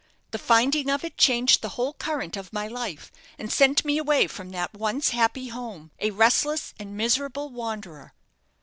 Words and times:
"The 0.31 0.39
finding 0.39 0.89
of 0.89 1.03
it 1.03 1.15
changed 1.15 1.61
the 1.61 1.69
whole 1.77 1.93
current 1.93 2.35
of 2.35 2.51
my 2.51 2.67
life, 2.67 3.11
and 3.37 3.53
sent 3.53 3.85
me 3.85 3.99
away 3.99 4.25
from 4.25 4.49
that 4.49 4.73
once 4.73 5.09
happy 5.09 5.49
home 5.49 5.91
a 5.99 6.09
restless 6.09 6.73
and 6.79 6.97
miserable 6.97 7.49
wanderer." 7.51 8.15